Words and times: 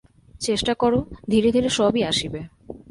চেষ্টা 0.41 0.73
কর, 0.73 0.93
ধীরে 1.29 1.49
ধীরে 1.51 1.69
সবই 1.69 2.01
আসিবে। 2.03 2.39